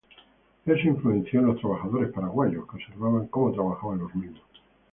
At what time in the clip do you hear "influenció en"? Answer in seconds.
0.87-1.45